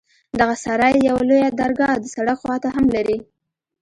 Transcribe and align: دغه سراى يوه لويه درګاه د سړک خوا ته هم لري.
دغه 0.39 0.55
سراى 0.63 0.95
يوه 1.07 1.21
لويه 1.27 1.49
درګاه 1.61 1.95
د 1.99 2.05
سړک 2.15 2.37
خوا 2.41 2.55
ته 2.63 2.69
هم 2.75 2.85
لري. 2.95 3.17